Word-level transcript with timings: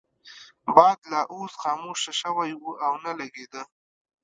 باد 0.75 0.99
لا 1.11 1.21
اوس 1.33 1.53
خاموشه 1.61 2.11
شوی 2.21 2.51
وو 2.55 2.71
او 2.85 2.93
نه 3.03 3.11
لګیده. 3.19 3.61